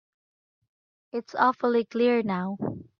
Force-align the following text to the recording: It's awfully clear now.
It's 1.11 1.35
awfully 1.35 1.85
clear 1.85 2.23
now. 2.23 2.57